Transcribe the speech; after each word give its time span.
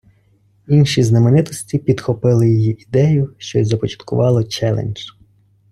Інші 0.67 1.03
знаменитості 1.03 1.77
підхопили 1.79 2.49
її 2.49 2.81
ідею, 2.87 3.35
що 3.37 3.59
й 3.59 3.63
започаткувало 3.65 4.43
челендж. 4.43 5.01